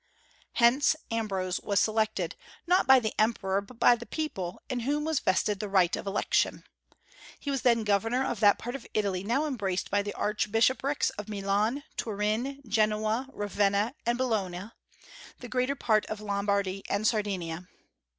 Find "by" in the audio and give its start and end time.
2.87-2.99, 3.79-3.95, 9.91-10.01